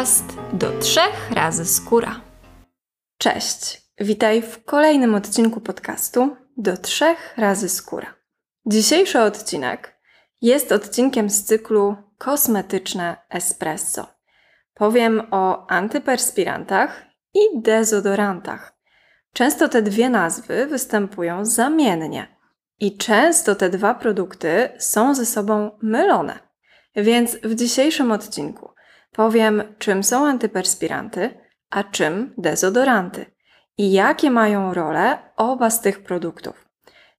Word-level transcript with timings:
podcast 0.00 0.36
do 0.52 0.78
trzech 0.78 1.30
razy 1.30 1.64
skóra. 1.64 2.20
Cześć, 3.18 3.82
witaj 3.98 4.42
w 4.42 4.64
kolejnym 4.64 5.14
odcinku 5.14 5.60
podcastu 5.60 6.36
do 6.56 6.76
trzech 6.76 7.34
razy 7.38 7.68
skóra. 7.68 8.14
Dzisiejszy 8.66 9.20
odcinek 9.20 10.00
jest 10.40 10.72
odcinkiem 10.72 11.30
z 11.30 11.44
cyklu 11.44 11.96
Kosmetyczne 12.18 13.16
Espresso. 13.30 14.06
Powiem 14.74 15.22
o 15.30 15.70
antyperspirantach 15.70 17.04
i 17.34 17.60
dezodorantach. 17.62 18.72
Często 19.32 19.68
te 19.68 19.82
dwie 19.82 20.10
nazwy 20.10 20.66
występują 20.66 21.44
zamiennie 21.44 22.36
i 22.78 22.96
często 22.96 23.54
te 23.54 23.70
dwa 23.70 23.94
produkty 23.94 24.68
są 24.78 25.14
ze 25.14 25.26
sobą 25.26 25.78
mylone. 25.82 26.38
Więc 26.96 27.36
w 27.36 27.54
dzisiejszym 27.54 28.12
odcinku 28.12 28.70
powiem, 29.12 29.62
czym 29.78 30.02
są 30.04 30.26
antyperspiranty, 30.26 31.30
a 31.70 31.84
czym 31.84 32.34
dezodoranty 32.38 33.26
i 33.78 33.92
jakie 33.92 34.30
mają 34.30 34.74
rolę 34.74 35.18
oba 35.36 35.70
z 35.70 35.80
tych 35.80 36.02
produktów. 36.02 36.68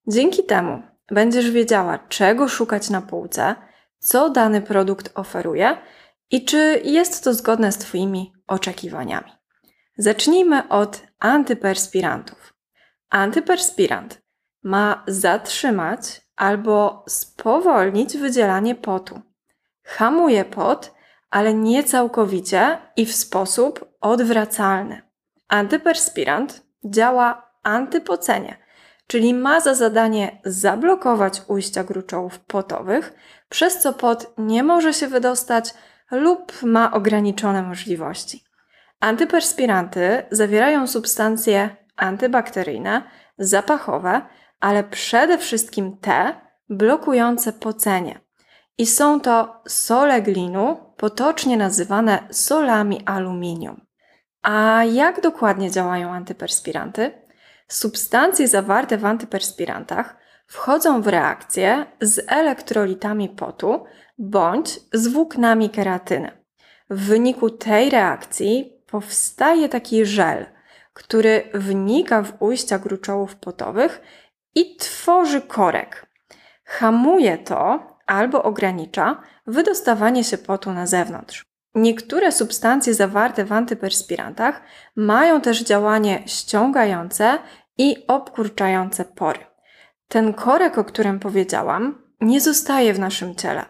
Dzięki 0.08 0.44
temu 0.44 0.82
będziesz 1.12 1.52
wiedziała, 1.52 1.98
czego 1.98 2.48
szukać 2.48 2.90
na 2.90 3.02
półce, 3.02 3.56
co 4.00 4.30
dany 4.30 4.62
produkt 4.62 5.12
oferuje 5.16 5.78
i 6.32 6.46
czy 6.46 6.82
jest 6.84 7.24
to 7.24 7.34
zgodne 7.34 7.72
z 7.72 7.78
Twoimi 7.78 8.34
oczekiwaniami. 8.48 9.32
Zacznijmy 9.98 10.70
od 10.70 11.02
antyperspirantów. 11.20 12.54
Antyperspirant 13.10 14.22
ma 14.64 15.04
zatrzymać 15.08 16.22
albo 16.36 17.06
spowolnić 17.08 18.18
wydzielanie 18.18 18.76
potu. 18.76 19.22
Hamuje 19.84 20.46
pot, 20.46 20.94
ale 21.32 21.54
nie 21.54 21.84
całkowicie 21.84 22.78
i 22.96 23.06
w 23.06 23.16
sposób 23.16 23.86
odwracalny. 24.02 25.02
Antyperspirant 25.48 26.64
działa 26.86 27.52
antypocenie, 27.64 28.58
czyli 29.08 29.34
ma 29.34 29.60
za 29.60 29.74
zadanie 29.74 30.42
zablokować 30.46 31.42
ujścia 31.48 31.84
gruczołów 31.84 32.40
potowych, 32.40 33.14
przez 33.50 33.80
co 33.80 33.94
pot 33.94 34.34
nie 34.38 34.64
może 34.64 34.94
się 34.94 35.08
wydostać 35.08 35.74
lub 36.12 36.64
ma 36.64 36.92
ograniczone 36.94 37.64
możliwości. 37.64 38.44
Antyperspiranty 39.00 40.24
zawierają 40.32 40.88
substancje 40.88 41.76
antybakteryjne, 41.96 43.04
zapachowe, 43.38 44.22
ale 44.60 44.84
przede 44.84 45.38
wszystkim 45.38 45.98
te 45.98 46.36
blokujące 46.70 47.54
pocenie. 47.54 48.20
I 48.82 48.86
są 48.86 49.20
to 49.20 49.62
sole 49.68 50.22
glinu, 50.22 50.78
potocznie 50.98 51.58
nazywane 51.58 52.28
solami 52.32 53.02
aluminium. 53.06 53.86
A 54.42 54.84
jak 54.84 55.22
dokładnie 55.22 55.72
działają 55.72 56.10
antyperspiranty? 56.10 57.12
Substancje 57.68 58.48
zawarte 58.48 58.98
w 58.98 59.06
antyperspirantach 59.06 60.16
wchodzą 60.48 61.02
w 61.02 61.08
reakcję 61.08 61.86
z 62.02 62.26
elektrolitami 62.28 63.30
potu 63.30 63.84
bądź 64.18 64.80
z 64.94 65.08
włóknami 65.08 65.70
keratyny. 65.70 66.32
W 66.90 67.06
wyniku 67.06 67.50
tej 67.50 67.90
reakcji 67.90 68.82
powstaje 68.88 69.70
taki 69.70 70.06
żel, 70.06 70.46
który 70.94 71.44
wnika 71.54 72.22
w 72.24 72.42
ujścia 72.42 72.80
gruczołów 72.80 73.36
potowych 73.36 74.02
i 74.56 74.76
tworzy 74.76 75.42
korek. 75.42 76.06
Hamuje 76.66 77.38
to 77.38 77.91
albo 78.12 78.44
ogranicza 78.44 79.22
wydostawanie 79.48 80.24
się 80.24 80.38
potu 80.38 80.72
na 80.72 80.88
zewnątrz. 80.88 81.46
Niektóre 81.76 82.32
substancje 82.32 82.94
zawarte 82.94 83.46
w 83.46 83.52
antyperspirantach 83.52 84.62
mają 84.96 85.42
też 85.42 85.64
działanie 85.64 86.24
ściągające 86.26 87.38
i 87.78 88.08
obkurczające 88.08 89.06
pory. 89.06 89.40
Ten 90.08 90.34
korek, 90.34 90.78
o 90.78 90.84
którym 90.84 91.20
powiedziałam, 91.20 92.02
nie 92.22 92.42
zostaje 92.42 92.94
w 92.94 93.00
naszym 93.00 93.36
ciele. 93.36 93.66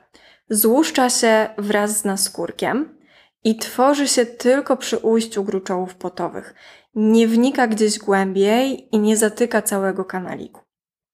Złuszcza 0.50 1.10
się 1.10 1.50
wraz 1.58 1.98
z 1.98 2.06
naskórkiem 2.06 2.98
i 3.44 3.56
tworzy 3.56 4.08
się 4.08 4.26
tylko 4.26 4.78
przy 4.78 4.98
ujściu 4.98 5.44
gruczołów 5.44 5.96
potowych. 5.96 6.54
Nie 6.96 7.28
wnika 7.28 7.68
gdzieś 7.68 8.00
głębiej 8.00 8.96
i 8.96 9.00
nie 9.00 9.18
zatyka 9.18 9.62
całego 9.62 10.06
kanaliku. 10.06 10.62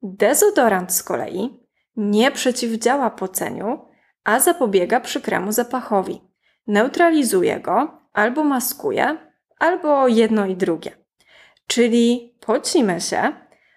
Dezodorant 0.02 0.94
z 0.94 1.04
kolei 1.04 1.67
nie 1.97 2.31
przeciwdziała 2.31 3.09
poceniu, 3.09 3.85
a 4.24 4.40
zapobiega 4.40 5.00
przykremu 5.00 5.52
zapachowi. 5.52 6.22
Neutralizuje 6.68 7.59
go 7.59 8.02
albo 8.13 8.44
maskuje, 8.44 9.18
albo 9.59 10.07
jedno 10.07 10.46
i 10.46 10.56
drugie. 10.56 10.91
Czyli 11.68 12.36
pocimy 12.40 13.02
się, 13.02 13.34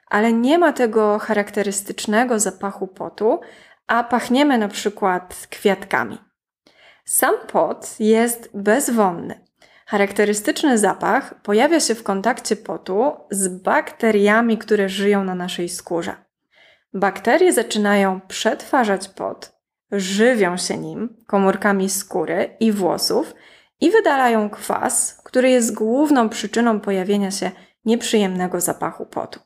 ale 0.06 0.32
nie 0.32 0.58
ma 0.58 0.72
tego 0.72 1.18
charakterystycznego 1.18 2.40
zapachu 2.40 2.86
potu, 2.86 3.40
a 3.86 4.04
pachniemy 4.04 4.58
na 4.58 4.68
przykład 4.68 5.46
kwiatkami. 5.50 6.18
Sam 7.04 7.34
pot 7.52 8.00
jest 8.00 8.50
bezwonny. 8.54 9.44
Charakterystyczny 9.86 10.78
zapach 10.78 11.42
pojawia 11.42 11.80
się 11.80 11.94
w 11.94 12.02
kontakcie 12.02 12.56
potu 12.56 13.12
z 13.30 13.48
bakteriami, 13.48 14.58
które 14.58 14.88
żyją 14.88 15.24
na 15.24 15.34
naszej 15.34 15.68
skórze. 15.68 16.29
Bakterie 16.94 17.52
zaczynają 17.52 18.20
przetwarzać 18.20 19.08
pot, 19.08 19.52
żywią 19.92 20.56
się 20.56 20.78
nim, 20.78 21.16
komórkami 21.26 21.90
skóry 21.90 22.56
i 22.60 22.72
włosów 22.72 23.34
i 23.80 23.90
wydalają 23.90 24.50
kwas, 24.50 25.20
który 25.24 25.50
jest 25.50 25.74
główną 25.74 26.28
przyczyną 26.28 26.80
pojawienia 26.80 27.30
się 27.30 27.50
nieprzyjemnego 27.84 28.60
zapachu 28.60 29.06
potu. 29.06 29.40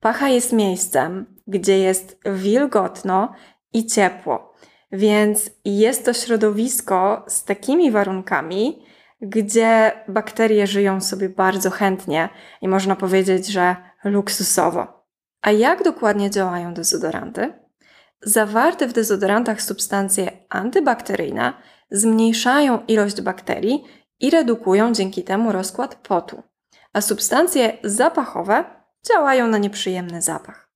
Pacha 0.00 0.28
jest 0.28 0.52
miejscem, 0.52 1.36
gdzie 1.46 1.78
jest 1.78 2.20
wilgotno 2.26 3.32
i 3.72 3.86
ciepło, 3.86 4.54
więc 4.92 5.50
jest 5.64 6.04
to 6.04 6.12
środowisko 6.12 7.24
z 7.28 7.44
takimi 7.44 7.90
warunkami, 7.90 8.86
gdzie 9.20 9.92
bakterie 10.08 10.66
żyją 10.66 11.00
sobie 11.00 11.28
bardzo 11.28 11.70
chętnie 11.70 12.28
i 12.62 12.68
można 12.68 12.96
powiedzieć, 12.96 13.46
że 13.46 13.76
luksusowo. 14.04 14.99
A 15.42 15.50
jak 15.50 15.82
dokładnie 15.82 16.30
działają 16.30 16.74
dezodoranty? 16.74 17.52
Zawarte 18.22 18.88
w 18.88 18.92
dezodorantach 18.92 19.62
substancje 19.62 20.32
antybakteryjne 20.48 21.52
zmniejszają 21.90 22.84
ilość 22.88 23.20
bakterii 23.20 23.84
i 24.20 24.30
redukują 24.30 24.92
dzięki 24.92 25.24
temu 25.24 25.52
rozkład 25.52 25.94
potu, 25.94 26.42
a 26.92 27.00
substancje 27.00 27.78
zapachowe 27.84 28.64
działają 29.08 29.46
na 29.46 29.58
nieprzyjemny 29.58 30.22
zapach. 30.22 30.70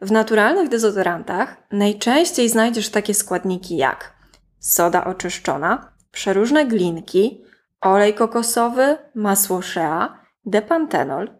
W 0.00 0.12
naturalnych 0.12 0.68
dezodorantach 0.68 1.56
najczęściej 1.72 2.48
znajdziesz 2.48 2.88
takie 2.88 3.14
składniki 3.14 3.76
jak 3.76 4.18
soda 4.58 5.04
oczyszczona, 5.04 5.92
przeróżne 6.10 6.66
glinki, 6.66 7.44
olej 7.80 8.14
kokosowy, 8.14 8.96
masło 9.14 9.62
shea, 9.62 10.18
depantenol, 10.44 11.37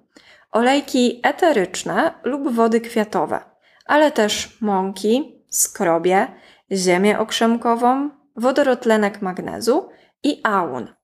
olejki 0.51 1.21
eteryczne 1.23 2.15
lub 2.25 2.55
wody 2.55 2.81
kwiatowe, 2.81 3.41
ale 3.87 4.13
też 4.13 4.61
mąki, 4.61 5.43
skrobie, 5.49 6.27
ziemię 6.73 7.19
okrzemkową, 7.19 8.11
wodorotlenek 8.37 9.23
magnezu 9.23 9.89
i 10.23 10.41
aun. 10.45 10.95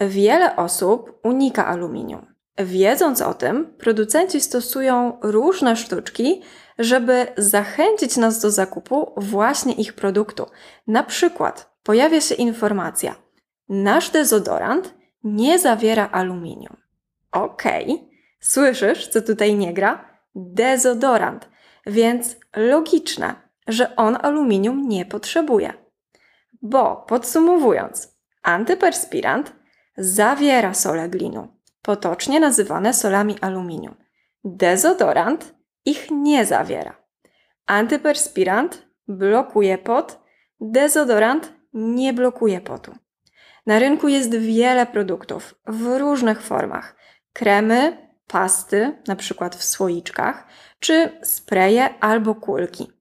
Wiele 0.00 0.56
osób 0.56 1.20
unika 1.24 1.66
aluminium. 1.66 2.34
Wiedząc 2.58 3.22
o 3.22 3.34
tym, 3.34 3.74
producenci 3.78 4.40
stosują 4.40 5.18
różne 5.22 5.76
sztuczki, 5.76 6.42
żeby 6.78 7.26
zachęcić 7.36 8.16
nas 8.16 8.40
do 8.40 8.50
zakupu 8.50 9.12
właśnie 9.16 9.72
ich 9.72 9.92
produktu. 9.92 10.46
Na 10.86 11.02
przykład 11.02 11.70
pojawia 11.82 12.20
się 12.20 12.34
informacja: 12.34 13.14
Nasz 13.68 14.10
dezodorant 14.10 14.94
nie 15.24 15.58
zawiera 15.58 16.08
aluminium. 16.12 16.76
Okej, 17.32 17.84
okay. 17.84 18.07
Słyszysz, 18.40 19.08
co 19.08 19.22
tutaj 19.22 19.54
nie 19.54 19.74
gra? 19.74 20.04
Dezodorant, 20.34 21.48
więc 21.86 22.36
logiczne, 22.56 23.34
że 23.68 23.96
on 23.96 24.18
aluminium 24.22 24.88
nie 24.88 25.06
potrzebuje. 25.06 25.72
Bo 26.62 26.96
podsumowując, 26.96 28.18
antyperspirant 28.42 29.52
zawiera 29.96 30.74
sole 30.74 31.08
glinu, 31.08 31.48
potocznie 31.82 32.40
nazywane 32.40 32.94
solami 32.94 33.36
aluminium. 33.40 33.94
Dezodorant 34.44 35.54
ich 35.84 36.10
nie 36.10 36.46
zawiera. 36.46 36.96
Antyperspirant 37.66 38.86
blokuje 39.08 39.78
pot, 39.78 40.20
dezodorant 40.60 41.52
nie 41.72 42.12
blokuje 42.12 42.60
potu. 42.60 42.94
Na 43.66 43.78
rynku 43.78 44.08
jest 44.08 44.34
wiele 44.34 44.86
produktów 44.86 45.54
w 45.66 45.98
różnych 45.98 46.42
formach: 46.42 46.96
kremy, 47.32 48.07
pasty, 48.28 48.96
na 49.06 49.16
przykład 49.16 49.56
w 49.56 49.64
słoiczkach, 49.64 50.46
czy 50.80 51.18
spreje 51.22 52.00
albo 52.00 52.34
kulki. 52.34 52.92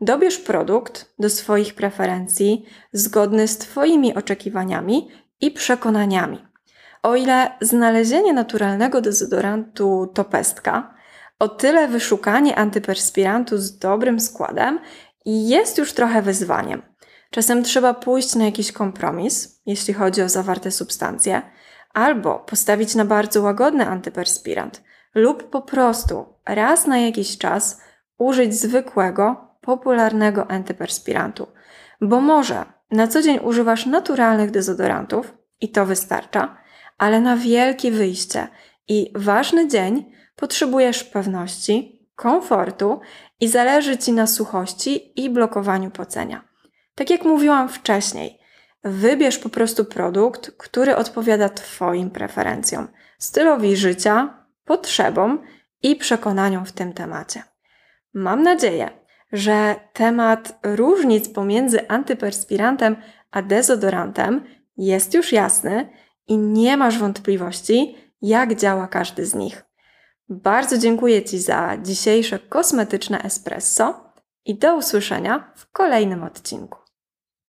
Dobierz 0.00 0.38
produkt 0.38 1.14
do 1.18 1.30
swoich 1.30 1.74
preferencji, 1.74 2.66
zgodny 2.92 3.48
z 3.48 3.58
Twoimi 3.58 4.14
oczekiwaniami 4.14 5.08
i 5.40 5.50
przekonaniami. 5.50 6.46
O 7.02 7.16
ile 7.16 7.50
znalezienie 7.60 8.32
naturalnego 8.32 9.00
dezodorantu 9.00 10.10
to 10.14 10.24
pestka, 10.24 10.94
o 11.38 11.48
tyle 11.48 11.88
wyszukanie 11.88 12.56
antyperspirantu 12.56 13.58
z 13.58 13.78
dobrym 13.78 14.20
składem 14.20 14.80
jest 15.24 15.78
już 15.78 15.92
trochę 15.92 16.22
wyzwaniem. 16.22 16.82
Czasem 17.30 17.62
trzeba 17.62 17.94
pójść 17.94 18.34
na 18.34 18.44
jakiś 18.44 18.72
kompromis, 18.72 19.60
jeśli 19.66 19.94
chodzi 19.94 20.22
o 20.22 20.28
zawarte 20.28 20.70
substancje, 20.70 21.42
albo 21.94 22.38
postawić 22.38 22.94
na 22.94 23.04
bardzo 23.04 23.42
łagodny 23.42 23.86
antyperspirant, 23.86 24.82
lub 25.14 25.50
po 25.50 25.62
prostu 25.62 26.24
raz 26.46 26.86
na 26.86 26.98
jakiś 26.98 27.38
czas 27.38 27.80
użyć 28.18 28.54
zwykłego, 28.54 29.48
popularnego 29.60 30.50
antyperspirantu, 30.50 31.46
bo 32.00 32.20
może 32.20 32.64
na 32.90 33.06
co 33.06 33.22
dzień 33.22 33.38
używasz 33.42 33.86
naturalnych 33.86 34.50
dezodorantów 34.50 35.34
i 35.60 35.68
to 35.68 35.86
wystarcza, 35.86 36.56
ale 36.98 37.20
na 37.20 37.36
wielkie 37.36 37.90
wyjście 37.90 38.48
i 38.88 39.12
ważny 39.14 39.68
dzień 39.68 40.12
potrzebujesz 40.36 41.04
pewności, 41.04 42.06
komfortu 42.16 43.00
i 43.40 43.48
zależy 43.48 43.98
Ci 43.98 44.12
na 44.12 44.26
suchości 44.26 45.20
i 45.24 45.30
blokowaniu 45.30 45.90
pocenia. 45.90 46.44
Tak 46.94 47.10
jak 47.10 47.24
mówiłam 47.24 47.68
wcześniej, 47.68 48.38
wybierz 48.84 49.38
po 49.38 49.48
prostu 49.48 49.84
produkt, 49.84 50.50
który 50.50 50.96
odpowiada 50.96 51.48
Twoim 51.48 52.10
preferencjom, 52.10 52.88
stylowi 53.18 53.76
życia, 53.76 54.44
potrzebom 54.64 55.42
i 55.82 55.96
przekonaniom 55.96 56.66
w 56.66 56.72
tym 56.72 56.92
temacie. 56.92 57.42
Mam 58.14 58.42
nadzieję, 58.42 58.90
że 59.32 59.74
temat 59.92 60.58
różnic 60.62 61.28
pomiędzy 61.28 61.88
antyperspirantem 61.88 62.96
a 63.30 63.42
dezodorantem 63.42 64.44
jest 64.76 65.14
już 65.14 65.32
jasny 65.32 65.88
i 66.26 66.38
nie 66.38 66.76
masz 66.76 66.98
wątpliwości, 66.98 67.96
jak 68.22 68.54
działa 68.54 68.88
każdy 68.88 69.26
z 69.26 69.34
nich. 69.34 69.64
Bardzo 70.28 70.78
dziękuję 70.78 71.24
Ci 71.24 71.38
za 71.38 71.76
dzisiejsze 71.82 72.38
kosmetyczne 72.38 73.22
espresso 73.22 74.12
i 74.44 74.58
do 74.58 74.76
usłyszenia 74.76 75.52
w 75.56 75.70
kolejnym 75.70 76.24
odcinku. 76.24 76.81